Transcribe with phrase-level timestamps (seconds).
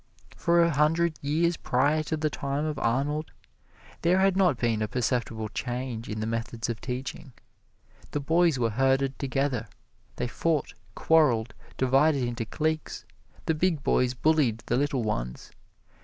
[0.35, 3.29] For a hundred years prior to the time of Arnold,
[4.01, 7.33] there had not been a perceptible change in the methods of teaching.
[8.09, 9.67] The boys were herded together.
[10.15, 13.05] They fought, quarreled, divided into cliques;
[13.45, 15.51] the big boys bullied the little ones.